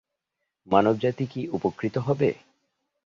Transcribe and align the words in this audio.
মানবজাতি 0.67 1.25
কি 1.27 1.41
উপকৃত 1.51 1.95
হবে? 1.97 2.29